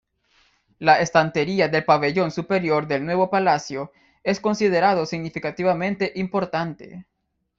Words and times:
La 0.79 0.99
estantería 0.99 1.67
del 1.67 1.85
pabellón 1.85 2.31
superior 2.31 2.87
del 2.87 3.05
Nuevo 3.05 3.29
Palacio 3.29 3.91
es 4.23 4.39
considerado 4.39 5.05
significativamente 5.05 6.11
importante. 6.15 7.05